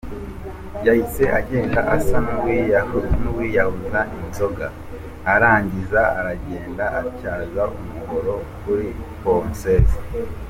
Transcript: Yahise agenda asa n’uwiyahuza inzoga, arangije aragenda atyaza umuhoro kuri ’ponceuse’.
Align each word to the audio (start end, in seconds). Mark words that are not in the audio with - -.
Yahise 0.85 1.23
agenda 1.39 1.79
asa 1.95 2.17
n’uwiyahuza 3.21 3.99
inzoga, 4.21 4.67
arangije 5.33 6.01
aragenda 6.19 6.83
atyaza 6.99 7.63
umuhoro 7.77 8.35
kuri 8.61 8.87
’ponceuse’. 9.21 9.99